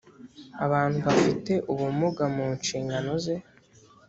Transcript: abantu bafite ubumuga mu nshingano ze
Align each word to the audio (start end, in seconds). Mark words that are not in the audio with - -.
abantu 0.65 0.97
bafite 1.07 1.53
ubumuga 1.71 2.23
mu 2.35 2.45
nshingano 2.57 3.11
ze 3.23 3.35